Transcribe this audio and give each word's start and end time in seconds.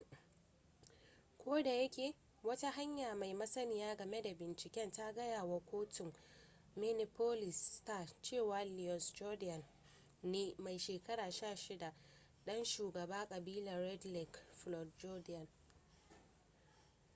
ko 1.37 1.61
da 1.63 1.73
yake 1.73 2.15
wata 2.43 2.71
hanya 2.71 3.15
mai 3.15 3.33
masaniya 3.33 3.95
game 3.97 4.21
da 4.21 4.33
binciken 4.33 4.91
ta 4.91 5.13
gaya 5.13 5.43
wa 5.45 5.59
kotun 5.59 6.13
minneapolis 6.75 7.55
star 7.75 8.09
cewa 8.21 8.63
louis 8.65 9.11
jourdain 9.13 9.63
ne 10.23 10.39
yaro 10.47 10.63
mai 10.63 10.77
shekara 10.79 11.27
16 11.31 11.93
ɗan 12.45 12.63
shugaban 12.63 13.27
ƙabilun 13.29 13.79
red 13.89 14.05
lake 14.05 14.39
floyd 14.55 14.91
jourdain 14.97 15.47